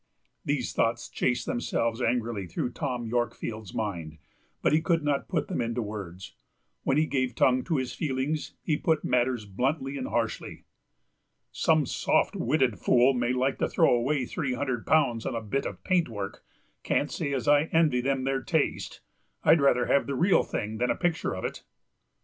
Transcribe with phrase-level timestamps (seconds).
[0.43, 4.17] These thoughts chased themselves angrily through Tom Yorkfield's mind,
[4.63, 6.33] but he could not put them into words.
[6.81, 10.65] When he gave tongue to his feelings he put matters bluntly and harshly.
[11.51, 15.67] "Some soft witted fools may like to throw away three hundred pounds on a bit
[15.67, 16.43] of paintwork;
[16.81, 19.01] can't say as I envy them their taste.
[19.43, 21.63] I'd rather have the real thing than a picture of it."